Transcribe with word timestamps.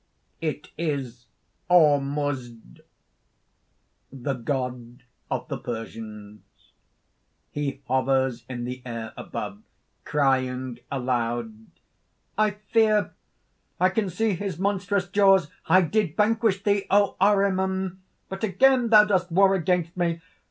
_It 0.41 0.71
is 0.79 1.27
ORMUZD 1.69 2.81
the 4.11 4.33
God 4.33 5.03
of 5.29 5.47
the 5.47 5.59
Persians. 5.59 6.41
He 7.51 7.83
hovers 7.87 8.43
in 8.49 8.63
the 8.63 8.81
air 8.83 9.13
above, 9.15 9.61
crying 10.03 10.79
aloud:) 10.91 11.67
"I 12.35 12.57
fear! 12.73 13.13
I 13.79 13.89
can 13.89 14.09
see 14.09 14.33
his 14.33 14.57
monstrous 14.57 15.07
jaws! 15.07 15.51
I 15.67 15.83
did 15.83 16.17
vanquish 16.17 16.63
thee, 16.63 16.87
O 16.89 17.15
Ahriman! 17.21 18.01
But 18.27 18.43
again 18.43 18.89
thou 18.89 19.03
dost 19.05 19.31
war 19.31 19.53
against 19.53 19.95
me. 19.95 20.19